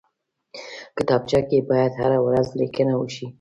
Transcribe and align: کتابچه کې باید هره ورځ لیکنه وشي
کتابچه 0.97 1.39
کې 1.49 1.57
باید 1.69 1.91
هره 2.01 2.19
ورځ 2.27 2.47
لیکنه 2.61 2.93
وشي 2.97 3.25